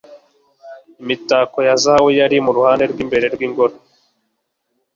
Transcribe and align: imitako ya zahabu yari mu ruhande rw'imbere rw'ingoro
imitako 1.01 1.57
ya 1.67 1.75
zahabu 1.83 2.09
yari 2.19 2.37
mu 2.45 2.51
ruhande 2.57 2.83
rw'imbere 2.91 3.25
rw'ingoro 3.33 3.73